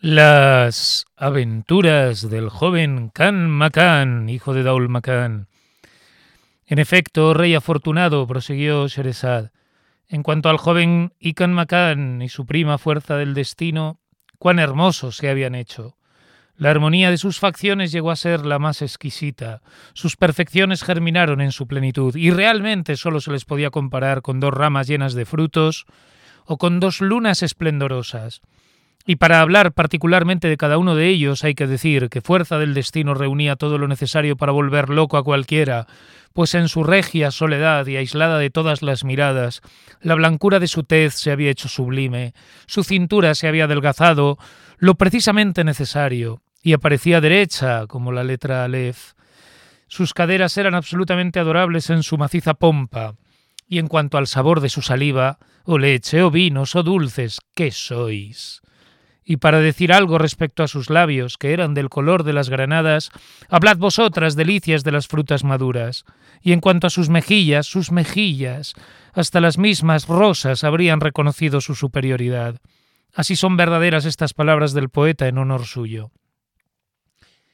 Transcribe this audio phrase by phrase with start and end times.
[0.00, 5.48] Las aventuras del joven Can Macan, hijo de Daul Macan.
[6.66, 9.50] En efecto, rey afortunado, prosiguió Sherezad.
[10.06, 13.98] En cuanto al joven Ican Macan y su prima fuerza del destino,
[14.38, 15.96] cuán hermosos se habían hecho.
[16.54, 19.62] La armonía de sus facciones llegó a ser la más exquisita,
[19.94, 24.54] sus perfecciones germinaron en su plenitud, y realmente solo se les podía comparar con dos
[24.54, 25.86] ramas llenas de frutos
[26.44, 28.42] o con dos lunas esplendorosas.
[29.10, 32.74] Y para hablar particularmente de cada uno de ellos hay que decir que fuerza del
[32.74, 35.86] destino reunía todo lo necesario para volver loco a cualquiera,
[36.34, 39.62] pues en su regia soledad y aislada de todas las miradas,
[40.02, 42.34] la blancura de su tez se había hecho sublime,
[42.66, 44.36] su cintura se había adelgazado,
[44.76, 49.14] lo precisamente necesario, y aparecía derecha como la letra Aleph.
[49.86, 53.14] Sus caderas eran absolutamente adorables en su maciza pompa,
[53.66, 57.70] y en cuanto al sabor de su saliva, o leche, o vinos, o dulces, ¿qué
[57.70, 58.60] sois?
[59.30, 63.10] Y para decir algo respecto a sus labios, que eran del color de las granadas,
[63.50, 66.06] hablad vosotras, delicias de las frutas maduras.
[66.40, 68.72] Y en cuanto a sus mejillas, sus mejillas,
[69.12, 72.62] hasta las mismas rosas habrían reconocido su superioridad.
[73.14, 76.10] Así son verdaderas estas palabras del poeta en honor suyo.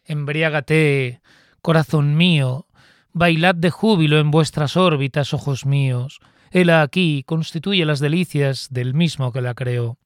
[0.04, 1.22] Embriágate,
[1.60, 2.68] corazón mío,
[3.12, 6.20] bailad de júbilo en vuestras órbitas, ojos míos.
[6.52, 9.98] Hela aquí constituye las delicias del mismo que la creó.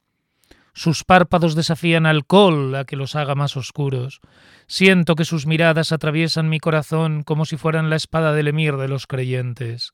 [0.78, 4.20] Sus párpados desafían alcohol a que los haga más oscuros.
[4.68, 8.86] Siento que sus miradas atraviesan mi corazón como si fueran la espada del emir de
[8.86, 9.90] los creyentes.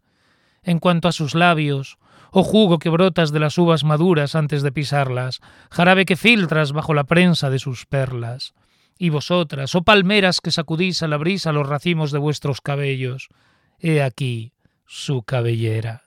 [0.62, 1.96] En cuanto a sus labios,
[2.32, 5.40] oh jugo que brotas de las uvas maduras antes de pisarlas,
[5.70, 8.52] jarabe que filtras bajo la prensa de sus perlas.
[8.98, 13.30] Y vosotras, oh palmeras que sacudís a la brisa los racimos de vuestros cabellos,
[13.78, 14.52] he aquí
[14.84, 16.02] su cabellera.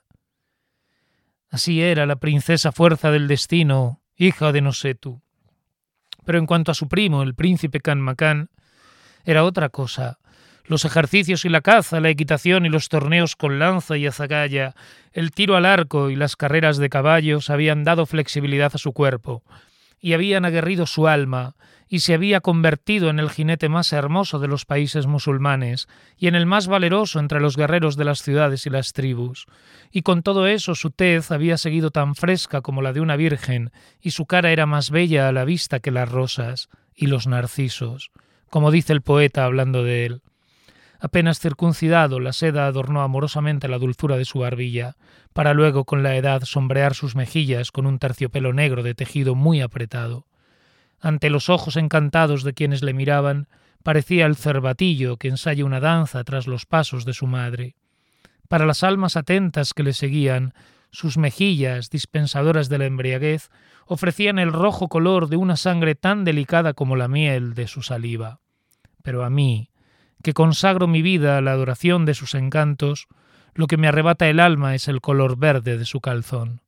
[1.50, 5.22] Así era la princesa fuerza del destino, hija de Nosetu.
[6.24, 8.50] Pero en cuanto a su primo, el príncipe Canmacán,
[9.24, 10.18] era otra cosa.
[10.66, 14.74] Los ejercicios y la caza, la equitación y los torneos con lanza y azagaya,
[15.12, 19.42] el tiro al arco y las carreras de caballos habían dado flexibilidad a su cuerpo,
[20.00, 21.54] y habían aguerrido su alma,
[21.88, 25.88] y se había convertido en el jinete más hermoso de los países musulmanes,
[26.18, 29.46] y en el más valeroso entre los guerreros de las ciudades y las tribus.
[29.90, 33.72] Y con todo eso su tez había seguido tan fresca como la de una virgen,
[34.00, 38.10] y su cara era más bella a la vista que las rosas y los narcisos,
[38.50, 40.22] como dice el poeta hablando de él.
[41.00, 44.96] Apenas circuncidado, la seda adornó amorosamente la dulzura de su barbilla,
[45.32, 49.60] para luego con la edad sombrear sus mejillas con un terciopelo negro de tejido muy
[49.60, 50.26] apretado.
[51.00, 53.48] Ante los ojos encantados de quienes le miraban,
[53.84, 57.76] parecía el cervatillo que ensaya una danza tras los pasos de su madre.
[58.48, 60.52] Para las almas atentas que le seguían,
[60.90, 63.50] sus mejillas, dispensadoras de la embriaguez,
[63.86, 68.40] ofrecían el rojo color de una sangre tan delicada como la miel de su saliva.
[69.02, 69.70] Pero a mí,
[70.22, 73.06] que consagro mi vida a la adoración de sus encantos,
[73.54, 76.62] lo que me arrebata el alma es el color verde de su calzón.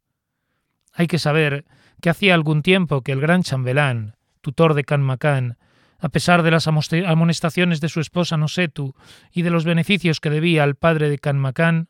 [0.93, 1.65] Hay que saber
[2.00, 5.59] que hacía algún tiempo que el gran chambelán, tutor de Canmacán,
[5.99, 8.94] a pesar de las amonestaciones de su esposa Nosetu
[9.33, 11.89] y de los beneficios que debía al padre de Canmacán,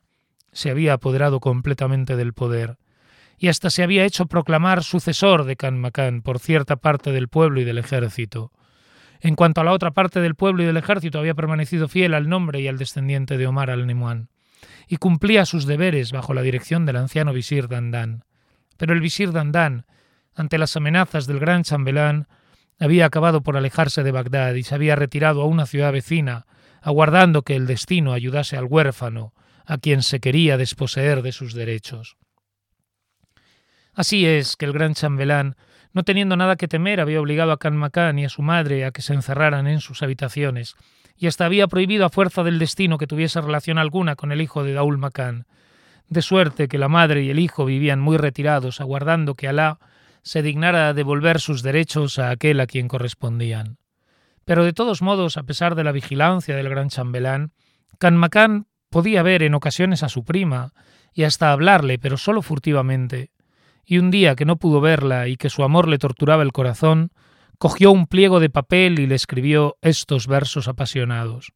[0.51, 2.77] se había apoderado completamente del poder,
[3.37, 7.63] y hasta se había hecho proclamar sucesor de Canmacán por cierta parte del pueblo y
[7.63, 8.51] del ejército.
[9.21, 12.27] En cuanto a la otra parte del pueblo y del ejército, había permanecido fiel al
[12.27, 14.29] nombre y al descendiente de Omar al-Nemuán,
[14.87, 18.25] y cumplía sus deberes bajo la dirección del anciano visir Dandán.
[18.77, 19.85] Pero el visir Dandán,
[20.33, 22.27] ante las amenazas del gran chambelán,
[22.79, 26.47] había acabado por alejarse de Bagdad y se había retirado a una ciudad vecina,
[26.81, 29.33] aguardando que el destino ayudase al huérfano,
[29.67, 32.17] a quien se quería desposeer de sus derechos.
[33.93, 35.55] Así es que el gran chambelán
[35.93, 39.01] no teniendo nada que temer, había obligado a Canmacán y a su madre a que
[39.01, 40.75] se encerraran en sus habitaciones,
[41.17, 44.63] y hasta había prohibido a fuerza del destino que tuviese relación alguna con el hijo
[44.63, 45.45] de Daul Macán,
[46.07, 49.79] de suerte que la madre y el hijo vivían muy retirados, aguardando que Alá
[50.23, 53.77] se dignara devolver sus derechos a aquel a quien correspondían.
[54.45, 57.51] Pero de todos modos, a pesar de la vigilancia del gran chambelán,
[57.97, 60.73] Canmacán podía ver en ocasiones a su prima
[61.13, 63.31] y hasta hablarle, pero solo furtivamente
[63.85, 67.11] y un día que no pudo verla y que su amor le torturaba el corazón,
[67.57, 71.53] cogió un pliego de papel y le escribió estos versos apasionados.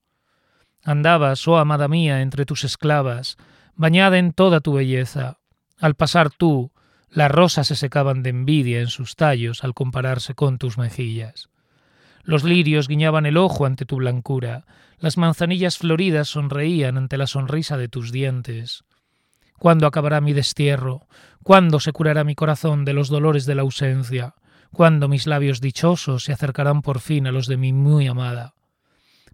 [0.83, 3.37] Andabas, oh amada mía, entre tus esclavas,
[3.75, 5.39] bañada en toda tu belleza.
[5.79, 6.71] Al pasar tú,
[7.09, 11.49] las rosas se secaban de envidia en sus tallos al compararse con tus mejillas.
[12.23, 14.65] Los lirios guiñaban el ojo ante tu blancura,
[14.97, 18.83] las manzanillas floridas sonreían ante la sonrisa de tus dientes.
[19.59, 21.07] ¿Cuándo acabará mi destierro?
[21.43, 24.35] ¿Cuándo se curará mi corazón de los dolores de la ausencia?
[24.75, 28.53] cuando mis labios dichosos se acercarán por fin a los de mi muy amada.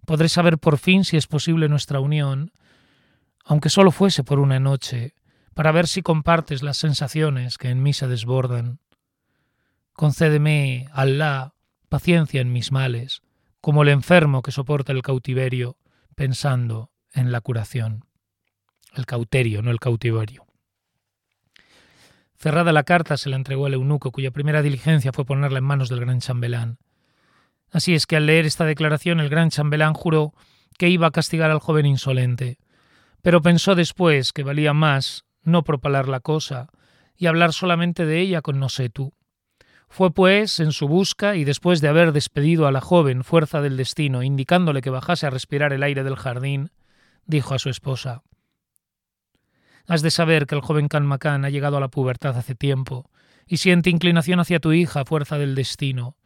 [0.06, 2.52] Podré saber por fin si es posible nuestra unión,
[3.44, 5.14] aunque solo fuese por una noche,
[5.52, 8.78] para ver si compartes las sensaciones que en mí se desbordan.
[9.92, 11.54] Concédeme, Alá,
[11.88, 13.22] paciencia en mis males,
[13.60, 15.76] como el enfermo que soporta el cautiverio,
[16.14, 18.04] pensando en la curación.
[18.94, 20.46] El cauterio, no el cautiverio.
[22.36, 25.88] Cerrada la carta, se la entregó al eunuco, cuya primera diligencia fue ponerla en manos
[25.88, 26.78] del gran chambelán.
[27.70, 30.34] Así es que al leer esta declaración el gran chambelán juró
[30.76, 32.58] que iba a castigar al joven insolente,
[33.22, 36.68] pero pensó después que valía más no propalar la cosa
[37.16, 39.14] y hablar solamente de ella con no sé tú.
[39.88, 43.76] Fue pues en su busca y después de haber despedido a la joven fuerza del
[43.76, 46.72] destino, indicándole que bajase a respirar el aire del jardín,
[47.24, 48.22] dijo a su esposa
[49.86, 53.10] Has de saber que el joven Canmacán ha llegado a la pubertad hace tiempo
[53.46, 56.16] y siente inclinación hacia tu hija a fuerza del destino.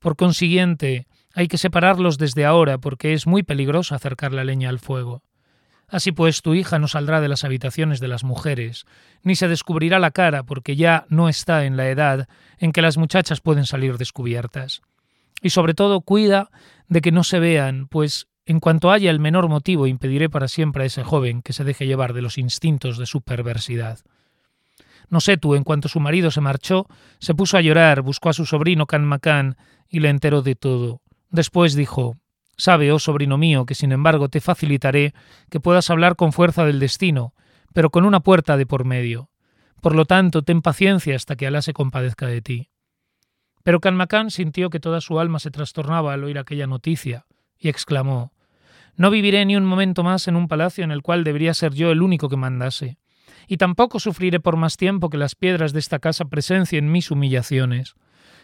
[0.00, 4.78] Por consiguiente, hay que separarlos desde ahora porque es muy peligroso acercar la leña al
[4.78, 5.22] fuego.
[5.88, 8.84] Así pues, tu hija no saldrá de las habitaciones de las mujeres,
[9.22, 12.28] ni se descubrirá la cara porque ya no está en la edad
[12.58, 14.82] en que las muchachas pueden salir descubiertas.
[15.42, 16.50] Y sobre todo cuida
[16.88, 20.82] de que no se vean, pues en cuanto haya el menor motivo impediré para siempre
[20.82, 24.00] a ese joven que se deje llevar de los instintos de su perversidad.
[25.08, 26.86] No sé tú, en cuanto su marido se marchó,
[27.18, 29.56] se puso a llorar, buscó a su sobrino Can
[29.88, 31.00] y le enteró de todo.
[31.30, 32.16] Después dijo
[32.56, 35.12] Sabe, oh sobrino mío, que sin embargo te facilitaré
[35.50, 37.34] que puedas hablar con fuerza del destino,
[37.72, 39.30] pero con una puerta de por medio.
[39.80, 42.70] Por lo tanto, ten paciencia hasta que Alá se compadezca de ti.
[43.64, 47.26] Pero Canmacán sintió que toda su alma se trastornaba al oír aquella noticia,
[47.58, 48.33] y exclamó
[48.96, 51.90] No viviré ni un momento más en un palacio en el cual debería ser yo
[51.90, 52.98] el único que mandase,
[53.48, 57.94] y tampoco sufriré por más tiempo que las piedras de esta casa presencien mis humillaciones.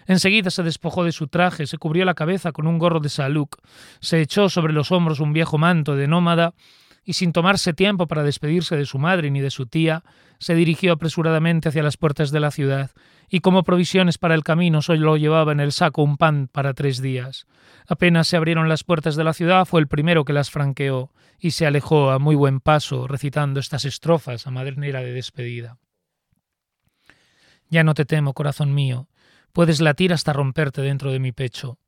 [0.06, 3.56] Enseguida se despojó de su traje, se cubrió la cabeza con un gorro de saluk,
[4.00, 6.54] se echó sobre los hombros un viejo manto de nómada
[7.04, 10.02] y sin tomarse tiempo para despedirse de su madre ni de su tía,
[10.38, 12.90] se dirigió apresuradamente hacia las puertas de la ciudad,
[13.30, 17.00] y como provisiones para el camino solo llevaba en el saco un pan para tres
[17.00, 17.46] días.
[17.88, 21.52] Apenas se abrieron las puertas de la ciudad, fue el primero que las franqueó, y
[21.52, 25.78] se alejó a muy buen paso, recitando estas estrofas a madernera de despedida.
[27.68, 29.08] Ya no te temo, corazón mío,
[29.52, 31.78] Puedes latir hasta romperte dentro de mi pecho.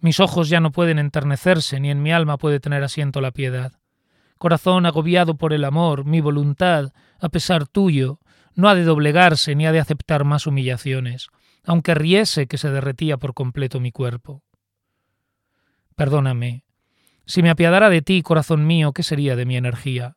[0.00, 3.72] Mis ojos ya no pueden enternecerse, ni en mi alma puede tener asiento la piedad.
[4.38, 8.20] Corazón agobiado por el amor, mi voluntad, a pesar tuyo,
[8.56, 11.28] no ha de doblegarse ni ha de aceptar más humillaciones,
[11.62, 14.42] aunque riese que se derretía por completo mi cuerpo.
[15.94, 16.64] Perdóname.
[17.26, 20.16] Si me apiadara de ti, corazón mío, ¿qué sería de mi energía?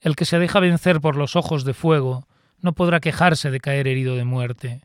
[0.00, 2.26] El que se deja vencer por los ojos de fuego
[2.58, 4.82] no podrá quejarse de caer herido de muerte.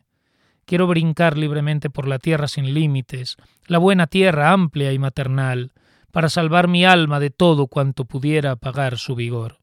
[0.64, 3.36] Quiero brincar libremente por la tierra sin límites,
[3.66, 5.72] la buena tierra amplia y maternal,
[6.12, 9.58] para salvar mi alma de todo cuanto pudiera apagar su vigor.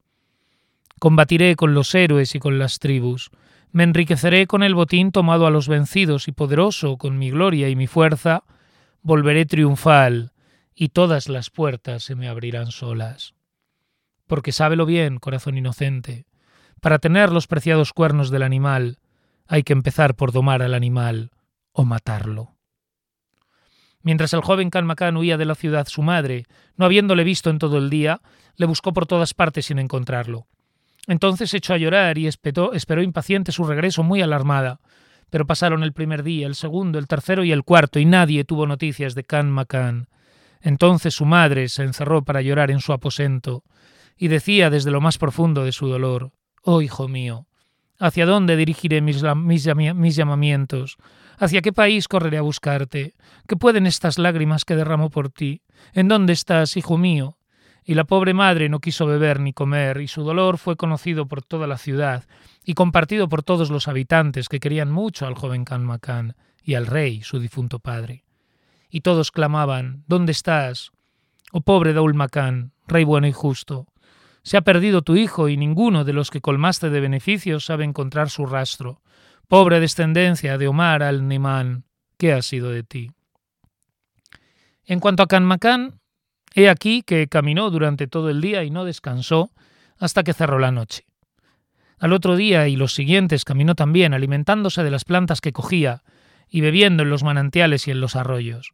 [0.99, 3.29] Combatiré con los héroes y con las tribus,
[3.71, 7.75] me enriqueceré con el botín tomado a los vencidos y poderoso con mi gloria y
[7.75, 8.43] mi fuerza,
[9.01, 10.31] volveré triunfal,
[10.75, 13.33] y todas las puertas se me abrirán solas.
[14.27, 16.25] Porque sábelo bien, corazón inocente,
[16.81, 18.99] para tener los preciados cuernos del animal,
[19.47, 21.31] hay que empezar por domar al animal
[21.71, 22.55] o matarlo.
[24.01, 26.45] Mientras el joven Calmacán huía de la ciudad, su madre,
[26.75, 28.21] no habiéndole visto en todo el día,
[28.55, 30.47] le buscó por todas partes sin encontrarlo.
[31.07, 34.79] Entonces echó a llorar y esperó, impaciente su regreso muy alarmada.
[35.29, 38.67] Pero pasaron el primer día, el segundo, el tercero y el cuarto, y nadie tuvo
[38.67, 40.07] noticias de Can Macan.
[40.61, 43.63] Entonces su madre se encerró para llorar en su aposento,
[44.15, 46.31] y decía desde lo más profundo de su dolor,
[46.61, 47.47] Oh hijo mío,
[47.99, 50.97] ¿Hacia dónde dirigiré mis, mis, llamamientos?
[51.37, 53.13] ¿Hacia qué país correré a buscarte?
[53.47, 55.61] ¿Qué pueden estas lágrimas que derramo por ti?
[55.93, 57.37] ¿En dónde estás, hijo mío?
[57.85, 61.43] Y la pobre madre no quiso beber ni comer, y su dolor fue conocido por
[61.43, 62.23] toda la ciudad,
[62.63, 67.21] y compartido por todos los habitantes que querían mucho al joven Canmacán y al rey,
[67.21, 68.23] su difunto padre.
[68.89, 70.91] Y todos clamaban, ¿Dónde estás?
[71.51, 73.87] Oh pobre Daul Macán, rey bueno y justo,
[74.43, 78.29] se ha perdido tu hijo y ninguno de los que colmaste de beneficios sabe encontrar
[78.29, 79.01] su rastro.
[79.47, 81.85] Pobre descendencia de Omar al-Nimán,
[82.17, 83.11] ¿qué ha sido de ti?
[84.85, 86.01] En cuanto a Canmacán,
[86.53, 89.51] he aquí que caminó durante todo el día y no descansó
[89.97, 91.05] hasta que cerró la noche.
[91.99, 96.03] Al otro día y los siguientes caminó también, alimentándose de las plantas que cogía
[96.49, 98.73] y bebiendo en los manantiales y en los arroyos.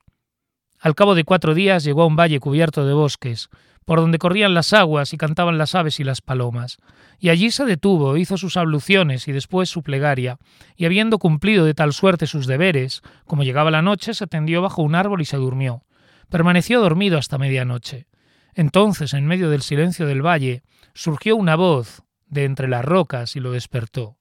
[0.80, 3.50] Al cabo de cuatro días llegó a un valle cubierto de bosques,
[3.86, 6.78] por donde corrían las aguas y cantaban las aves y las palomas.
[7.20, 10.38] Y allí se detuvo, hizo sus abluciones y después su plegaria,
[10.76, 14.82] y habiendo cumplido de tal suerte sus deberes, como llegaba la noche, se tendió bajo
[14.82, 15.84] un árbol y se durmió.
[16.30, 18.08] Permaneció dormido hasta medianoche.
[18.54, 23.40] Entonces, en medio del silencio del valle, surgió una voz de entre las rocas y
[23.40, 24.18] lo despertó.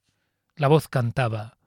[0.56, 1.58] La voz cantaba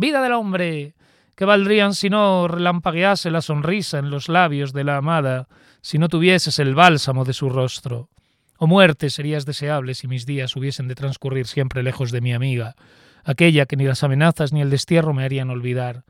[0.00, 0.94] Vida del hombre.
[1.36, 5.46] ¿Qué valdrían si no relampaguease la sonrisa en los labios de la amada,
[5.82, 8.08] si no tuvieses el bálsamo de su rostro?
[8.56, 12.76] O muerte serías deseable si mis días hubiesen de transcurrir siempre lejos de mi amiga,
[13.24, 16.04] aquella que ni las amenazas ni el destierro me harían olvidar.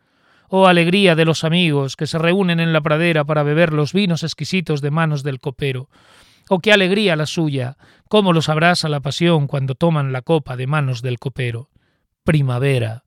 [0.53, 4.25] Oh alegría de los amigos que se reúnen en la pradera para beber los vinos
[4.25, 5.89] exquisitos de manos del copero.
[6.49, 7.77] Oh qué alegría la suya,
[8.09, 11.71] cómo los abraza la pasión cuando toman la copa de manos del copero.
[12.25, 13.05] Primavera.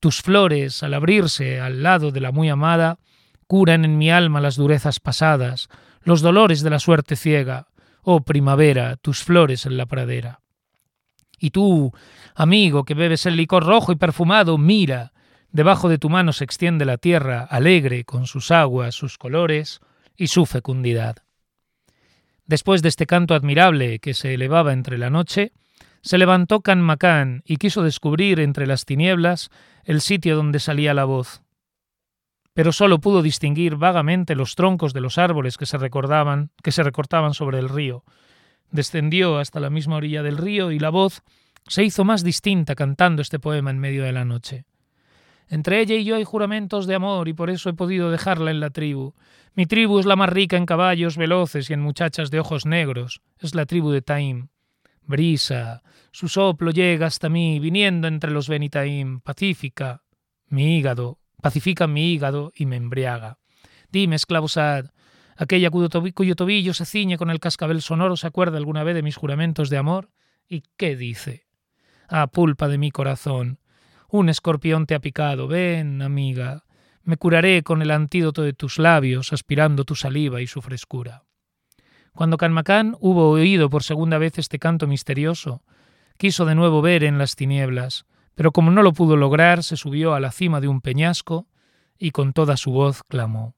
[0.00, 2.98] Tus flores, al abrirse al lado de la muy amada,
[3.46, 5.68] curan en mi alma las durezas pasadas,
[6.00, 7.66] los dolores de la suerte ciega.
[8.00, 10.40] Oh primavera, tus flores en la pradera.
[11.38, 11.92] Y tú,
[12.34, 15.12] amigo, que bebes el licor rojo y perfumado, mira,
[15.56, 19.80] debajo de tu mano se extiende la tierra, alegre con sus aguas, sus colores
[20.14, 21.16] y su fecundidad.
[22.44, 25.52] Después de este canto admirable que se elevaba entre la noche,
[26.02, 29.48] se levantó Canmacán y quiso descubrir entre las tinieblas
[29.84, 31.40] el sitio donde salía la voz.
[32.52, 36.82] Pero sólo pudo distinguir vagamente los troncos de los árboles que se recordaban, que se
[36.82, 38.04] recortaban sobre el río.
[38.70, 41.22] Descendió hasta la misma orilla del río y la voz
[41.66, 44.66] se hizo más distinta cantando este poema en medio de la noche.
[45.48, 48.60] Entre ella y yo hay juramentos de amor y por eso he podido dejarla en
[48.60, 49.14] la tribu.
[49.54, 53.22] Mi tribu es la más rica en caballos veloces y en muchachas de ojos negros.
[53.38, 54.48] Es la tribu de Taim.
[55.02, 60.02] Brisa, su soplo llega hasta mí, viniendo entre los Benitaim, pacífica
[60.48, 63.38] mi hígado, pacifica mi hígado y me embriaga.
[63.90, 64.86] Dime, esclavo Sad,
[65.36, 69.02] aquella cuyo, cuyo tobillo se ciñe con el cascabel sonoro se acuerda alguna vez de
[69.02, 70.10] mis juramentos de amor?
[70.48, 71.46] ¿Y qué dice?
[72.08, 73.58] Ah, pulpa de mi corazón,
[74.18, 76.64] un escorpión te ha picado, ven, amiga,
[77.02, 81.24] me curaré con el antídoto de tus labios, aspirando tu saliva y su frescura.
[82.12, 85.62] Cuando Canmacán hubo oído por segunda vez este canto misterioso,
[86.16, 90.14] quiso de nuevo ver en las tinieblas, pero como no lo pudo lograr, se subió
[90.14, 91.46] a la cima de un peñasco
[91.98, 93.54] y con toda su voz clamó.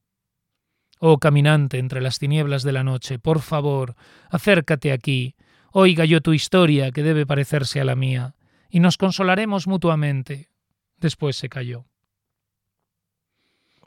[0.98, 3.94] Oh caminante entre las tinieblas de la noche, por favor,
[4.28, 5.36] acércate aquí,
[5.70, 8.34] oiga yo tu historia, que debe parecerse a la mía,
[8.68, 10.50] y nos consolaremos mutuamente.
[10.96, 11.86] Después se calló.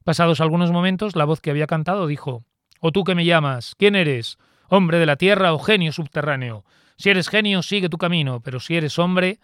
[0.03, 2.43] Pasados algunos momentos, la voz que había cantado dijo,
[2.79, 3.75] ¿O tú que me llamas?
[3.77, 4.37] ¿Quién eres?
[4.71, 6.63] hombre de la tierra o genio subterráneo.
[6.97, 9.39] Si eres genio, sigue tu camino, pero si eres hombre,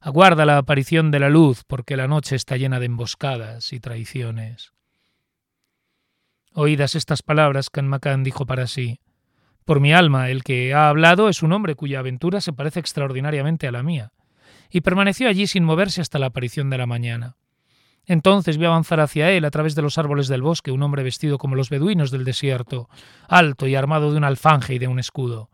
[0.00, 4.72] aguarda la aparición de la luz, porque la noche está llena de emboscadas y traiciones.
[6.54, 9.00] Oídas estas palabras, Canmacán dijo para sí.
[9.66, 13.68] Por mi alma, el que ha hablado es un hombre cuya aventura se parece extraordinariamente
[13.68, 14.12] a la mía.
[14.72, 17.36] Y permaneció allí sin moverse hasta la aparición de la mañana.
[18.06, 21.38] Entonces vi avanzar hacia él a través de los árboles del bosque un hombre vestido
[21.38, 22.88] como los beduinos del desierto,
[23.28, 25.50] alto y armado de un alfanje y de un escudo.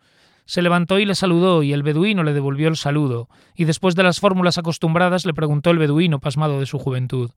[0.46, 4.02] Se levantó y le saludó, y el beduino le devolvió el saludo, y después de
[4.02, 7.32] las fórmulas acostumbradas le preguntó el beduino, pasmado de su juventud.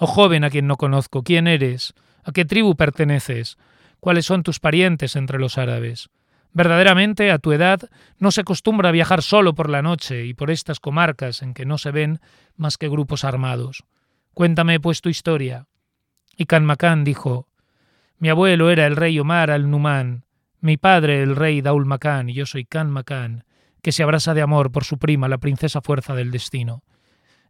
[0.00, 1.94] Oh joven a quien no conozco, ¿quién eres?
[2.24, 3.56] ¿A qué tribu perteneces?
[4.00, 6.08] ¿Cuáles son tus parientes entre los árabes?
[6.52, 7.88] Verdaderamente, a tu edad,
[8.18, 11.78] no se acostumbra viajar solo por la noche y por estas comarcas en que no
[11.78, 12.20] se ven
[12.56, 13.84] más que grupos armados.
[14.34, 15.66] Cuéntame pues tu historia.
[16.36, 17.48] Y Canmacán dijo,
[18.18, 20.24] Mi abuelo era el rey Omar al-Numán,
[20.60, 21.86] mi padre el rey Daul
[22.26, 23.44] y yo soy Canmacán,
[23.82, 26.82] que se abrasa de amor por su prima, la princesa fuerza del destino.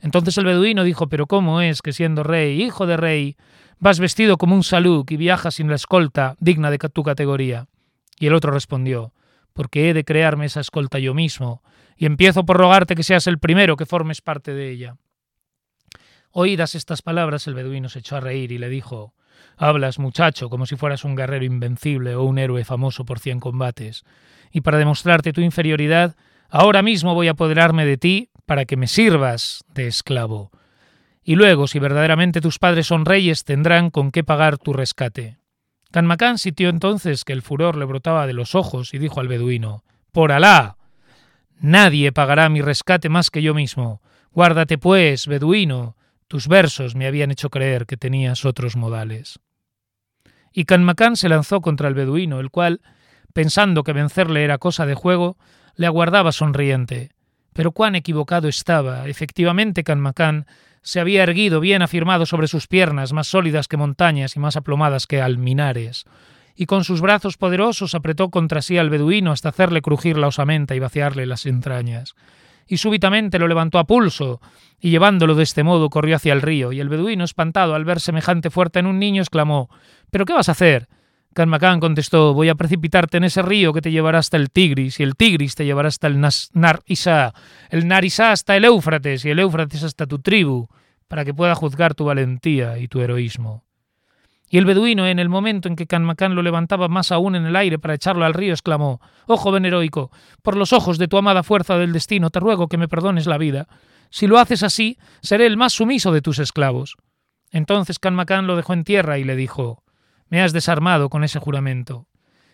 [0.01, 3.37] Entonces el beduino dijo, pero ¿cómo es que siendo rey, hijo de rey,
[3.79, 7.67] vas vestido como un saluk y viajas sin la escolta digna de tu categoría?
[8.21, 9.15] Y el otro respondió,
[9.55, 11.63] porque he de crearme esa escolta yo mismo,
[11.97, 14.97] y empiezo por rogarte que seas el primero que formes parte de ella.
[16.31, 19.15] Oídas estas palabras, el beduino se echó a reír y le dijo
[19.57, 24.05] Hablas, muchacho, como si fueras un guerrero invencible o un héroe famoso por cien combates,
[24.53, 26.15] y para demostrarte tu inferioridad,
[26.51, 30.51] ahora mismo voy a apoderarme de ti para que me sirvas de esclavo.
[31.25, 35.40] Y luego, si verdaderamente tus padres son reyes, tendrán con qué pagar tu rescate.
[35.91, 39.83] Canmacán sintió entonces que el furor le brotaba de los ojos y dijo al beduino
[40.13, 40.77] Por Alá.
[41.61, 44.01] Nadie pagará mi rescate más que yo mismo.
[44.33, 45.97] Guárdate, pues, beduino,
[46.29, 49.41] tus versos me habían hecho creer que tenías otros modales.
[50.53, 52.81] Y Canmacán se lanzó contra el beduino, el cual,
[53.33, 55.37] pensando que vencerle era cosa de juego,
[55.75, 57.11] le aguardaba sonriente.
[57.53, 59.09] Pero cuán equivocado estaba.
[59.09, 60.47] Efectivamente, Canmacán
[60.83, 65.07] se había erguido bien afirmado sobre sus piernas, más sólidas que montañas y más aplomadas
[65.07, 66.07] que alminares.
[66.57, 70.75] y con sus brazos poderosos apretó contra sí al beduino hasta hacerle crujir la osamenta
[70.75, 72.15] y vaciarle las entrañas.
[72.67, 74.43] Y súbitamente lo levantó a pulso,
[74.79, 77.99] y llevándolo de este modo corrió hacia el río, y el beduino, espantado al ver
[77.99, 79.71] semejante fuerza en un niño, exclamó
[80.11, 80.89] ¿Pero qué vas a hacer?
[81.33, 85.03] Canmacán contestó Voy a precipitarte en ese río que te llevará hasta el Tigris, y
[85.03, 87.35] el Tigris te llevará hasta el Narisá,
[87.71, 90.69] el Narisá hasta el Éufrates, y el Éufrates hasta tu tribu,
[91.07, 93.65] para que pueda juzgar tu valentía y tu heroísmo.
[94.53, 97.55] Y el beduino, en el momento en que Canmacán lo levantaba más aún en el
[97.55, 100.11] aire para echarlo al río, exclamó Oh joven heroico,
[100.43, 103.39] por los ojos de tu amada fuerza del destino, te ruego que me perdones la
[103.39, 103.69] vida.
[104.11, 106.97] Si lo haces así, seré el más sumiso de tus esclavos.
[107.53, 109.85] Entonces Canmacán lo dejó en tierra y le dijo
[110.31, 112.07] Me has desarmado con ese juramento.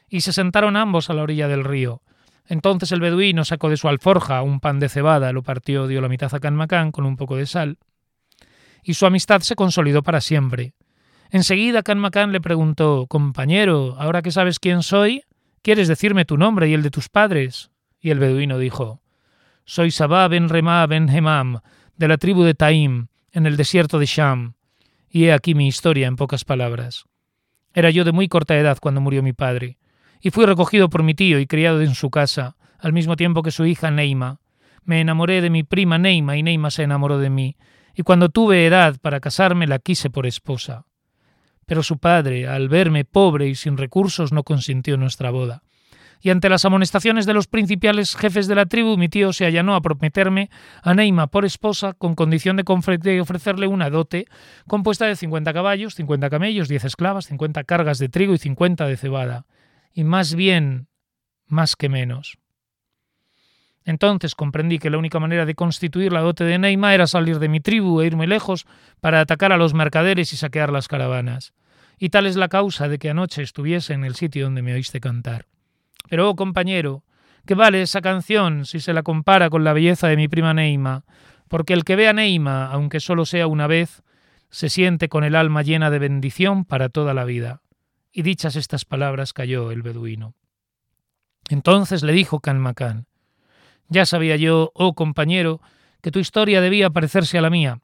[0.08, 2.02] Y se sentaron ambos a la orilla del río.
[2.46, 6.08] Entonces el beduino sacó de su alforja un pan de cebada, lo partió, dio la
[6.08, 7.78] mitad a Canmacán con un poco de sal.
[8.82, 10.74] Y su amistad se consolidó para siempre
[11.30, 15.22] Enseguida Can le preguntó Compañero, ahora que sabes quién soy,
[15.62, 17.70] ¿quieres decirme tu nombre y el de tus padres?
[18.00, 19.00] Y el beduino dijo
[19.64, 21.60] Soy Sabah ben Remá ben Hemam,
[21.96, 24.54] de la tribu de Taim, en el desierto de Sham.
[25.10, 27.04] Y he aquí mi historia en pocas palabras.
[27.76, 29.76] Era yo de muy corta edad cuando murió mi padre,
[30.22, 33.50] y fui recogido por mi tío y criado en su casa, al mismo tiempo que
[33.50, 34.40] su hija Neima.
[34.84, 37.58] Me enamoré de mi prima Neima y Neima se enamoró de mí,
[37.94, 40.86] y cuando tuve edad para casarme la quise por esposa.
[41.66, 45.62] Pero su padre, al verme pobre y sin recursos, no consintió nuestra boda.
[46.20, 49.74] Y ante las amonestaciones de los principales jefes de la tribu, mi tío se allanó
[49.74, 50.50] a prometerme
[50.82, 54.26] a Neima por esposa con condición de ofrecerle una dote
[54.66, 58.96] compuesta de 50 caballos, 50 camellos, 10 esclavas, 50 cargas de trigo y 50 de
[58.96, 59.46] cebada.
[59.92, 60.88] Y más bien,
[61.46, 62.38] más que menos.
[63.84, 67.48] Entonces comprendí que la única manera de constituir la dote de Neima era salir de
[67.48, 68.66] mi tribu e irme lejos
[69.00, 71.54] para atacar a los mercaderes y saquear las caravanas.
[71.96, 75.00] Y tal es la causa de que anoche estuviese en el sitio donde me oíste
[75.00, 75.46] cantar.
[76.08, 77.04] Pero, oh compañero,
[77.46, 81.04] ¿qué vale esa canción si se la compara con la belleza de mi prima Neima?
[81.48, 84.02] Porque el que ve a Neima, aunque solo sea una vez,
[84.50, 87.62] se siente con el alma llena de bendición para toda la vida.
[88.12, 90.34] Y dichas estas palabras cayó el beduino.
[91.48, 93.06] Entonces le dijo Canmacán,
[93.88, 95.60] ya sabía yo, oh compañero,
[96.00, 97.80] que tu historia debía parecerse a la mía.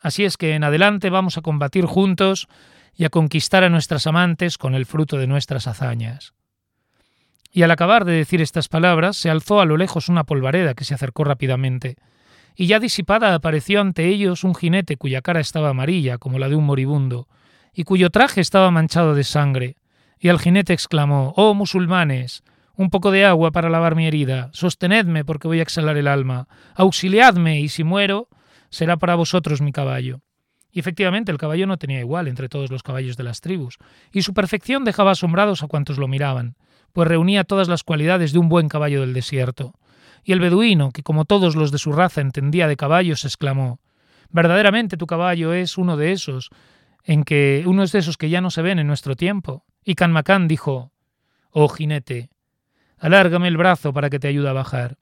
[0.00, 2.48] Así es que en adelante vamos a combatir juntos
[2.94, 6.34] y a conquistar a nuestras amantes con el fruto de nuestras hazañas.
[7.56, 10.82] Y al acabar de decir estas palabras, se alzó a lo lejos una polvareda que
[10.82, 11.94] se acercó rápidamente,
[12.56, 16.56] y ya disipada apareció ante ellos un jinete cuya cara estaba amarilla como la de
[16.56, 17.28] un moribundo,
[17.72, 19.76] y cuyo traje estaba manchado de sangre.
[20.18, 22.42] Y el jinete exclamó Oh musulmanes,
[22.74, 26.48] un poco de agua para lavar mi herida, sostenedme porque voy a exhalar el alma,
[26.74, 28.28] auxiliadme y si muero,
[28.68, 30.22] será para vosotros mi caballo.
[30.72, 33.78] Y efectivamente el caballo no tenía igual entre todos los caballos de las tribus,
[34.10, 36.56] y su perfección dejaba asombrados a cuantos lo miraban,
[36.94, 39.74] pues reunía todas las cualidades de un buen caballo del desierto.
[40.22, 43.80] Y el beduino, que como todos los de su raza entendía de caballos, exclamó
[44.30, 46.50] Verdaderamente tu caballo es uno de esos,
[47.02, 49.64] en que uno de esos que ya no se ven en nuestro tiempo.
[49.84, 50.92] Y Canmacán dijo
[51.50, 52.30] Oh jinete,
[52.96, 54.96] Alárgame el brazo para que te ayude a bajar.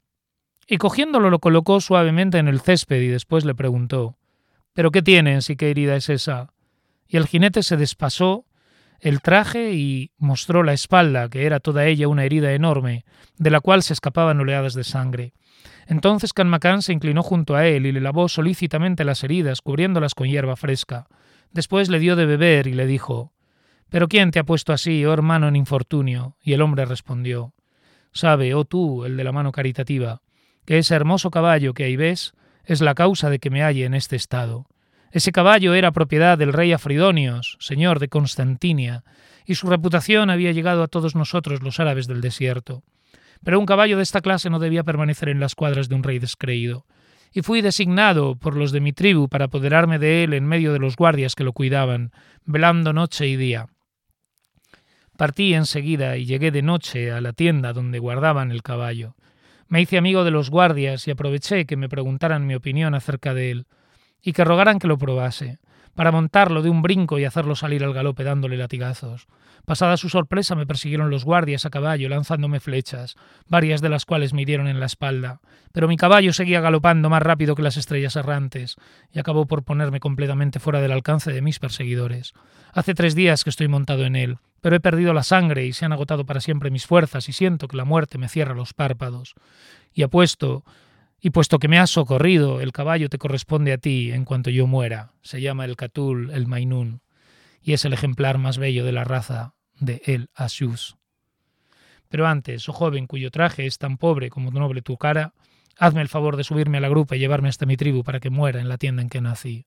[0.66, 4.16] Y cogiéndolo lo colocó suavemente en el césped y después le preguntó
[4.72, 6.54] ¿Pero qué tienes y qué herida es esa?
[7.06, 8.46] Y el jinete se despasó
[9.02, 13.04] el traje y mostró la espalda, que era toda ella una herida enorme,
[13.36, 15.34] de la cual se escapaban oleadas de sangre.
[15.88, 20.28] Entonces Canmacán se inclinó junto a él y le lavó solícitamente las heridas, cubriéndolas con
[20.28, 21.08] hierba fresca.
[21.50, 23.32] Después le dio de beber y le dijo
[23.90, 26.36] ¿Pero quién te ha puesto así, oh hermano en infortunio?
[26.40, 27.54] Y el hombre respondió
[28.12, 30.22] Sabe, oh tú, el de la mano caritativa,
[30.64, 32.34] que ese hermoso caballo que ahí ves
[32.64, 34.66] es la causa de que me halle en este estado.
[35.12, 39.04] Ese caballo era propiedad del rey Afridonios, señor de Constantinia,
[39.44, 42.82] y su reputación había llegado a todos nosotros los árabes del desierto.
[43.44, 46.18] Pero un caballo de esta clase no debía permanecer en las cuadras de un rey
[46.18, 46.86] descreído,
[47.30, 50.78] y fui designado por los de mi tribu para apoderarme de él en medio de
[50.78, 52.12] los guardias que lo cuidaban,
[52.46, 53.66] velando noche y día.
[55.18, 59.14] Partí enseguida y llegué de noche a la tienda donde guardaban el caballo.
[59.68, 63.50] Me hice amigo de los guardias y aproveché que me preguntaran mi opinión acerca de
[63.50, 63.66] él,
[64.22, 65.58] y que rogaran que lo probase,
[65.94, 69.26] para montarlo de un brinco y hacerlo salir al galope dándole latigazos.
[69.64, 73.16] Pasada su sorpresa me persiguieron los guardias a caballo lanzándome flechas,
[73.48, 75.40] varias de las cuales me hirieron en la espalda,
[75.72, 78.76] pero mi caballo seguía galopando más rápido que las estrellas errantes,
[79.12, 82.32] y acabó por ponerme completamente fuera del alcance de mis perseguidores.
[82.72, 85.84] Hace tres días que estoy montado en él, pero he perdido la sangre y se
[85.84, 89.34] han agotado para siempre mis fuerzas y siento que la muerte me cierra los párpados.
[89.92, 90.64] Y apuesto,
[91.24, 94.66] y puesto que me has socorrido, el caballo te corresponde a ti en cuanto yo
[94.66, 95.12] muera.
[95.22, 97.00] Se llama el Catul, el Mainún,
[97.62, 100.96] y es el ejemplar más bello de la raza de el Asius.
[102.08, 105.32] Pero antes, oh joven cuyo traje es tan pobre como noble tu cara,
[105.78, 108.30] hazme el favor de subirme a la grupa y llevarme hasta mi tribu para que
[108.30, 109.64] muera en la tienda en que nací.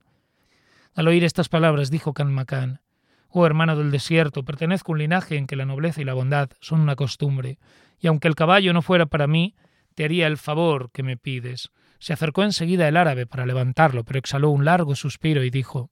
[0.94, 2.82] Al oír estas palabras dijo Canmacán,
[3.30, 6.50] Oh hermano del desierto, pertenezco a un linaje en que la nobleza y la bondad
[6.60, 7.60] son una costumbre,
[7.98, 9.56] y aunque el caballo no fuera para mí,
[9.96, 11.72] te haría el favor que me pides.
[12.00, 15.90] Se acercó enseguida el árabe para levantarlo, pero exhaló un largo suspiro y dijo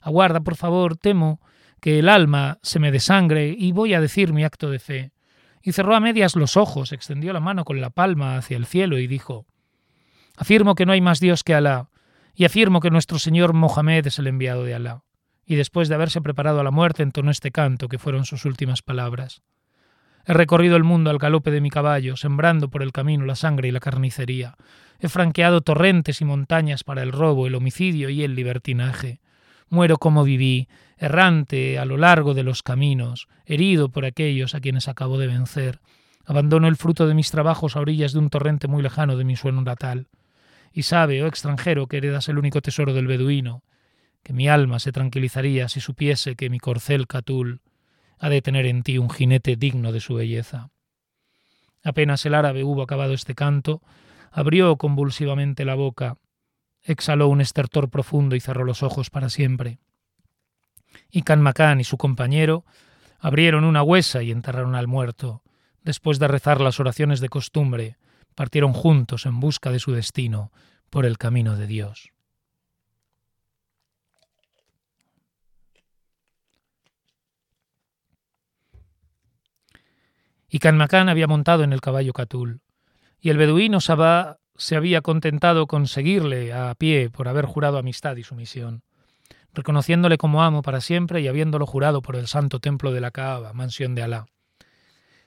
[0.00, 1.40] Aguarda, por favor, temo
[1.80, 5.12] que el alma se me desangre y voy a decir mi acto de fe.
[5.62, 8.98] Y cerró a medias los ojos, extendió la mano con la palma hacia el cielo
[8.98, 9.46] y dijo
[10.36, 11.90] Afirmo que no hay más Dios que Alá,
[12.34, 15.02] y afirmo que nuestro Señor Mohamed es el enviado de Alá.
[15.44, 18.82] Y después de haberse preparado a la muerte entonó este canto, que fueron sus últimas
[18.82, 19.42] palabras.
[20.26, 23.68] He recorrido el mundo al galope de mi caballo, sembrando por el camino la sangre
[23.68, 24.56] y la carnicería.
[24.98, 29.20] He franqueado torrentes y montañas para el robo, el homicidio y el libertinaje.
[29.70, 34.88] Muero como viví, errante a lo largo de los caminos, herido por aquellos a quienes
[34.88, 35.80] acabo de vencer.
[36.26, 39.36] Abandono el fruto de mis trabajos a orillas de un torrente muy lejano de mi
[39.36, 40.08] suelo natal.
[40.72, 43.64] Y sabe, oh extranjero, que heredas el único tesoro del beduino,
[44.22, 47.62] que mi alma se tranquilizaría si supiese que mi corcel Catul
[48.20, 50.70] ha de tener en ti un jinete digno de su belleza.
[51.82, 53.82] Apenas el árabe hubo acabado este canto,
[54.30, 56.18] abrió convulsivamente la boca,
[56.82, 59.78] exhaló un estertor profundo y cerró los ojos para siempre.
[61.10, 62.66] Y Canmacán y su compañero
[63.18, 65.42] abrieron una huesa y enterraron al muerto.
[65.82, 67.96] Después de rezar las oraciones de costumbre,
[68.34, 70.52] partieron juntos en busca de su destino
[70.90, 72.12] por el camino de Dios.
[80.50, 82.60] Y Canmacán había montado en el caballo Catul,
[83.20, 88.16] y el beduino Sabá se había contentado con seguirle a pie por haber jurado amistad
[88.16, 88.82] y sumisión,
[89.54, 93.52] reconociéndole como amo para siempre y habiéndolo jurado por el santo templo de la Kaaba,
[93.52, 94.26] mansión de Alá.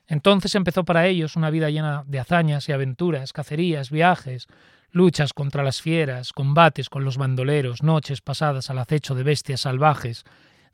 [0.06, 4.48] Entonces empezó para ellos una vida llena de hazañas y aventuras, cacerías, viajes,
[4.92, 10.26] luchas contra las fieras, combates con los bandoleros, noches pasadas al acecho de bestias salvajes,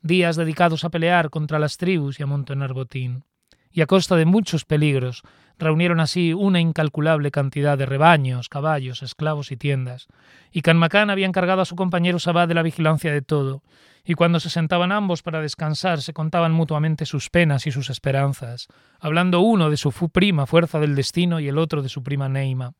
[0.02, 3.24] días dedicados a pelear contra las tribus y a amontonar botín
[3.72, 5.22] y a costa de muchos peligros,
[5.58, 10.08] reunieron así una incalculable cantidad de rebaños, caballos, esclavos y tiendas,
[10.50, 13.62] y Canmacán había encargado a su compañero Sabá de la vigilancia de todo,
[14.04, 18.68] y cuando se sentaban ambos para descansar se contaban mutuamente sus penas y sus esperanzas,
[18.98, 22.72] hablando uno de su prima fuerza del destino y el otro de su prima Neima.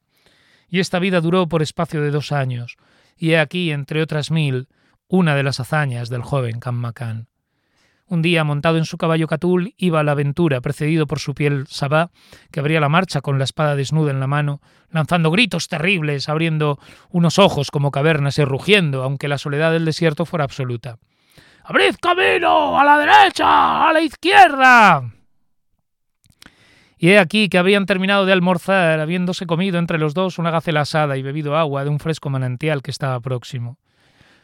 [0.68, 2.76] Y esta vida duró por espacio de dos años,
[3.16, 4.68] y he aquí, entre otras mil,
[5.08, 7.28] una de las hazañas del joven Canmacán.
[8.10, 11.68] Un día, montado en su caballo Catul, iba a la aventura, precedido por su piel
[11.68, 12.10] Sabá,
[12.50, 16.80] que abría la marcha con la espada desnuda en la mano, lanzando gritos terribles, abriendo
[17.10, 20.98] unos ojos como cavernas y rugiendo, aunque la soledad del desierto fuera absoluta.
[21.62, 22.76] ¡Abrid camino!
[22.76, 23.88] ¡A la derecha!
[23.88, 25.04] ¡A la izquierda!
[26.98, 30.80] Y he aquí que habían terminado de almorzar, habiéndose comido entre los dos una gacela
[30.80, 33.78] asada y bebido agua de un fresco manantial que estaba próximo.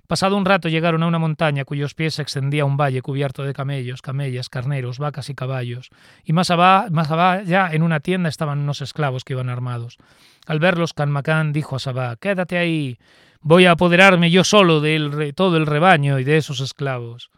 [0.06, 3.52] Pasado un rato llegaron a una montaña cuyos pies se extendía un valle cubierto de
[3.52, 5.90] camellos, camellas, carneros, vacas y caballos,
[6.24, 7.08] y más abajo, más
[7.46, 9.98] ya en una tienda estaban unos esclavos que iban armados.
[10.46, 12.98] Al verlos, Canmacán dijo a Sabá, Quédate ahí,
[13.40, 17.30] voy a apoderarme yo solo de todo el rebaño y de esos esclavos.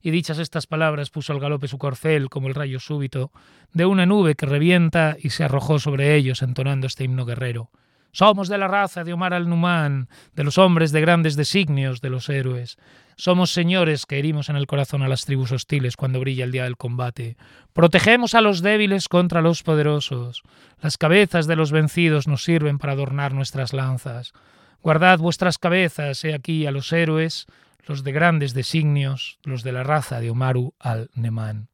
[0.00, 3.32] Y dichas estas palabras puso al galope su corcel como el rayo súbito
[3.72, 7.70] de una nube que revienta y se arrojó sobre ellos entonando este himno guerrero.
[8.14, 12.28] Somos de la raza de Omar al-Numán, de los hombres de grandes designios, de los
[12.28, 12.78] héroes.
[13.16, 16.62] Somos señores que herimos en el corazón a las tribus hostiles cuando brilla el día
[16.62, 17.36] del combate.
[17.72, 20.44] Protegemos a los débiles contra los poderosos.
[20.80, 24.32] Las cabezas de los vencidos nos sirven para adornar nuestras lanzas.
[24.80, 27.46] Guardad vuestras cabezas, he aquí a los héroes,
[27.84, 31.68] los de grandes designios, los de la raza de Omaru al-Nemán.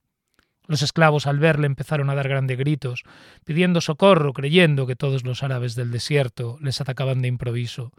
[0.71, 3.03] Los esclavos al verle empezaron a dar grandes gritos,
[3.45, 7.91] pidiendo socorro, creyendo que todos los árabes del desierto les atacaban de improviso.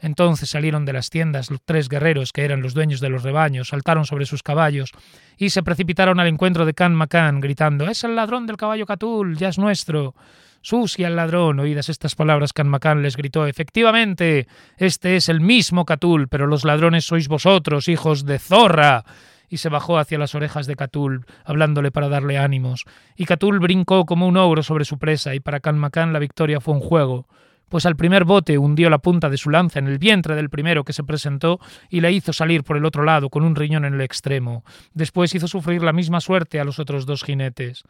[0.00, 3.68] Entonces salieron de las tiendas los tres guerreros que eran los dueños de los rebaños,
[3.68, 4.90] saltaron sobre sus caballos
[5.36, 9.36] y se precipitaron al encuentro de Can Macan, gritando Es el ladrón del caballo Catul,
[9.36, 10.16] ya es nuestro.
[10.60, 11.60] Susi al ladrón.
[11.60, 16.64] Oídas estas palabras, Can Macan les gritó Efectivamente, este es el mismo Catul, pero los
[16.64, 19.04] ladrones sois vosotros, hijos de zorra
[19.48, 22.84] y se bajó hacia las orejas de Catul, hablándole para darle ánimos.
[23.16, 26.74] Y Catul brincó como un ogro sobre su presa, y para Canmacán la victoria fue
[26.74, 27.26] un juego,
[27.68, 30.84] pues al primer bote hundió la punta de su lanza en el vientre del primero
[30.84, 33.94] que se presentó y le hizo salir por el otro lado con un riñón en
[33.94, 34.64] el extremo.
[34.94, 37.82] Después hizo sufrir la misma suerte a los otros dos jinetes.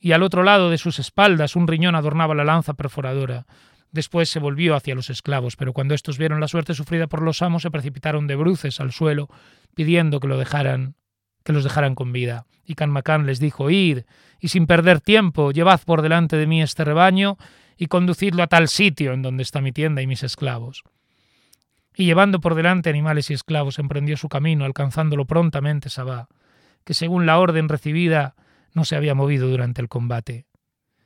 [0.00, 3.46] Y al otro lado de sus espaldas un riñón adornaba la lanza perforadora.
[3.90, 7.42] Después se volvió hacia los esclavos, pero cuando estos vieron la suerte sufrida por los
[7.42, 9.28] amos se precipitaron de bruces al suelo,
[9.74, 10.94] pidiendo que lo dejaran
[11.44, 12.46] que los dejaran con vida.
[12.64, 14.00] Y Canmacán les dijo, id,
[14.40, 17.36] y sin perder tiempo, llevad por delante de mí este rebaño
[17.76, 20.82] y conducidlo a tal sitio en donde está mi tienda y mis esclavos.
[21.96, 26.28] Y llevando por delante animales y esclavos, emprendió su camino, alcanzándolo prontamente Sabá,
[26.84, 28.34] que según la orden recibida
[28.72, 30.46] no se había movido durante el combate.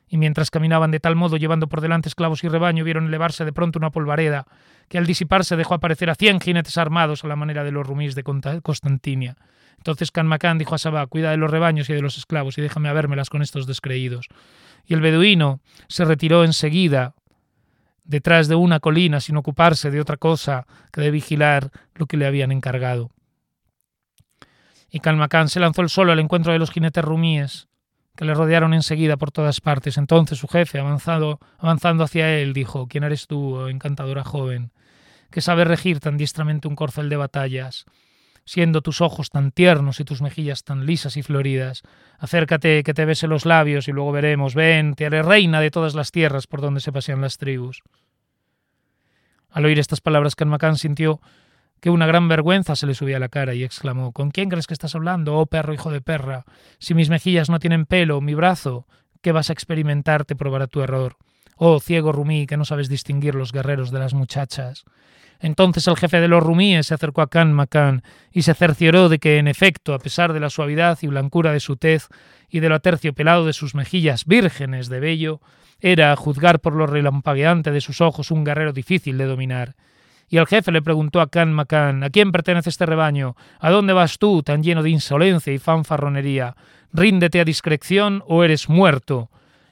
[0.07, 3.53] Y mientras caminaban de tal modo, llevando por delante esclavos y rebaño, vieron elevarse de
[3.53, 4.47] pronto una polvareda,
[4.87, 8.15] que al disiparse dejó aparecer a cien jinetes armados a la manera de los rumís
[8.15, 9.37] de Constantinia.
[9.79, 12.89] Entonces Canmacán dijo a Sabá, cuida de los rebaños y de los esclavos, y déjame
[12.89, 14.27] habérmelas con estos descreídos.
[14.85, 17.15] Y el beduino se retiró enseguida
[18.03, 22.25] detrás de una colina sin ocuparse de otra cosa que de vigilar lo que le
[22.25, 23.11] habían encargado.
[24.91, 27.67] Y Calmacán se lanzó el solo al encuentro de los jinetes rumíes,
[28.17, 29.97] que le rodearon enseguida por todas partes.
[29.97, 34.71] Entonces su jefe, avanzado, avanzando hacia él, dijo, ¿Quién eres tú, oh encantadora joven,
[35.31, 37.85] que sabe regir tan diestramente un corcel de batallas?
[38.45, 41.83] Siendo tus ojos tan tiernos y tus mejillas tan lisas y floridas,
[42.17, 44.55] acércate que te bese los labios y luego veremos.
[44.55, 47.83] Ven, te haré reina de todas las tierras por donde se pasean las tribus.
[49.51, 51.21] Al oír estas palabras, Canmacán sintió
[51.79, 54.67] que una gran vergüenza se le subía a la cara y exclamó ¿Con quién crees
[54.67, 56.45] que estás hablando, oh perro hijo de perra?
[56.77, 58.87] Si mis mejillas no tienen pelo, mi brazo,
[59.21, 61.17] ¿qué vas a experimentar te probará tu error.
[61.55, 64.85] Oh ciego rumí, que no sabes distinguir los guerreros de las muchachas.
[65.39, 69.19] Entonces el jefe de los rumíes se acercó a Can Macán y se cercioró de
[69.19, 72.09] que, en efecto, a pesar de la suavidad y blancura de su tez
[72.49, 75.39] y de lo aterciopelado de sus mejillas vírgenes de vello,
[75.79, 79.75] era, a juzgar por lo relampagueante de sus ojos, un guerrero difícil de dominar.
[80.27, 83.35] Y el jefe le preguntó a Can Macán, ¿a quién pertenece este rebaño?
[83.59, 86.55] ¿A dónde vas tú, tan lleno de insolencia y fanfarronería?
[86.91, 89.29] ¿Ríndete a discreción o eres muerto?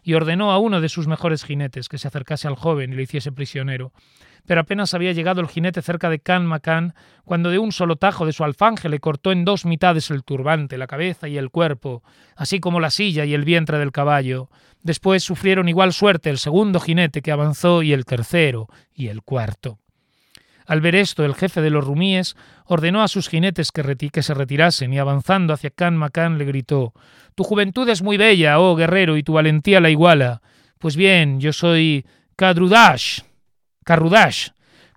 [0.07, 3.03] Y ordenó a uno de sus mejores jinetes que se acercase al joven y le
[3.03, 3.91] hiciese prisionero.
[4.45, 6.93] Pero apenas había llegado el jinete cerca de Can Macán,
[7.25, 10.77] cuando de un solo tajo de su alfanje le cortó en dos mitades el turbante,
[10.77, 12.03] la cabeza y el cuerpo,
[12.37, 14.49] así como la silla y el vientre del caballo.
[14.81, 19.77] Después sufrieron igual suerte el segundo jinete que avanzó y el tercero y el cuarto.
[20.67, 24.93] Al ver esto, el jefe de los rumíes ordenó a sus jinetes que, se retirasen
[24.93, 26.93] y avanzando hacia Can Macán le gritó
[27.35, 30.41] Tu juventud es muy bella, oh guerrero, y tu valentía la iguala.
[30.77, 33.21] Pues bien, yo soy Kadrudash,
[33.85, 34.49] Karrudash,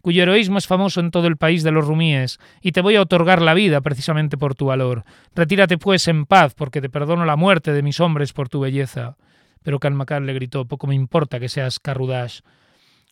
[0.03, 3.03] cuyo heroísmo es famoso en todo el país de los rumíes, y te voy a
[3.03, 5.05] otorgar la vida precisamente por tu valor.
[5.37, 9.17] Retírate pues en paz, porque te perdono la muerte de mis hombres por tu belleza.
[9.63, 12.41] Pero Can Macán le gritó, poco me importa que seas Karrudash.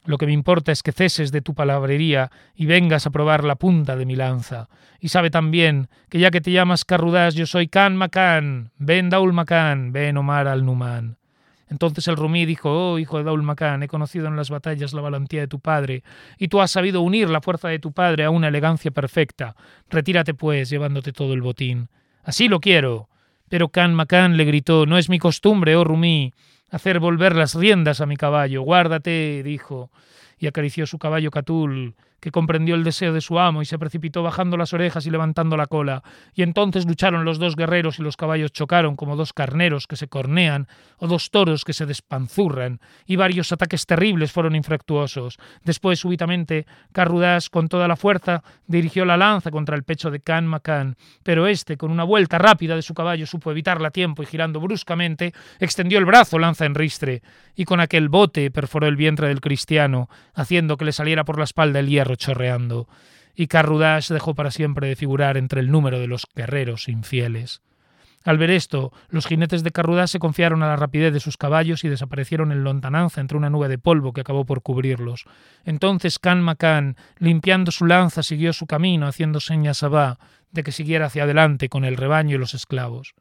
[0.04, 3.56] Lo que me importa es que ceses de tu palabrería y vengas a probar la
[3.56, 4.68] punta de mi lanza.
[5.00, 9.32] Y sabe también que ya que te llamas Carrudás, yo soy Can Macán, ben Daul
[9.32, 11.18] Macán, ben Omar al-Numan.
[11.70, 15.02] Entonces el rumí dijo, oh hijo de Daul Macán, he conocido en las batallas la
[15.02, 16.02] valentía de tu padre,
[16.38, 19.54] y tú has sabido unir la fuerza de tu padre a una elegancia perfecta.
[19.90, 21.88] Retírate pues, llevándote todo el botín.
[22.24, 23.08] Así lo quiero.
[23.48, 26.32] Pero Can Macán le gritó, no es mi costumbre, oh rumí,
[26.70, 28.62] hacer volver las riendas a mi caballo.
[28.62, 29.90] Guárdate, dijo,
[30.38, 34.22] y acarició su caballo Catul, que comprendió el deseo de su amo y se precipitó
[34.22, 36.02] bajando las orejas y levantando la cola.
[36.34, 40.08] Y entonces lucharon los dos guerreros y los caballos chocaron como dos carneros que se
[40.08, 45.38] cornean o dos toros que se despanzurran, y varios ataques terribles fueron infructuosos.
[45.64, 50.46] Después, súbitamente, Carrudas, con toda la fuerza, dirigió la lanza contra el pecho de Can
[50.46, 54.26] Macan, pero éste, con una vuelta rápida de su caballo, supo evitarla a tiempo y
[54.26, 57.22] girando bruscamente, extendió el brazo lanza en ristre,
[57.54, 61.44] y con aquel bote perforó el vientre del cristiano, haciendo que le saliera por la
[61.44, 62.88] espalda el hierro chorreando,
[63.34, 67.62] y Carrudash dejó para siempre de figurar entre el número de los guerreros infieles.
[68.24, 71.84] Al ver esto, los jinetes de Carrudash se confiaron a la rapidez de sus caballos
[71.84, 75.24] y desaparecieron en lontananza entre una nube de polvo que acabó por cubrirlos.
[75.64, 80.18] Entonces Can Macán, limpiando su lanza, siguió su camino, haciendo señas a Ba
[80.50, 83.14] de que siguiera hacia adelante con el rebaño y los esclavos.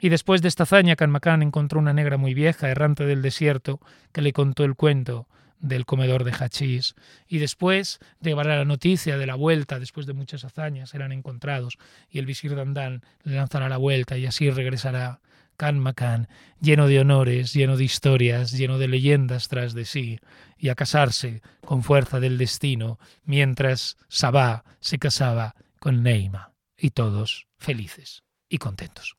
[0.00, 3.80] Y después de esta hazaña, Can Macán encontró una negra muy vieja, errante del desierto,
[4.12, 5.26] que le contó el cuento
[5.60, 6.94] del comedor de hachís.
[7.26, 11.78] Y después de llevar la noticia de la vuelta, después de muchas hazañas, serán encontrados
[12.10, 15.20] y el visir Dandán le lanzará la vuelta y así regresará
[15.58, 16.28] Can
[16.60, 20.20] lleno de honores, lleno de historias, lleno de leyendas tras de sí,
[20.56, 27.48] y a casarse con fuerza del destino, mientras Sabá se casaba con Neima, y todos
[27.58, 29.16] felices y contentos.